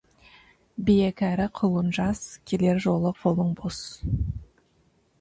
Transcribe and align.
Бие 0.87 1.09
кәрі, 1.21 1.47
құлын 1.59 1.93
жас, 1.99 2.23
келер 2.53 2.83
жолы 2.89 3.15
қолың 3.23 3.57
бос. 3.63 3.83